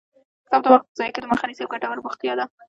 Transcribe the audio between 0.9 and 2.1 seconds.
ضایع کېدو مخه نیسي او ګټور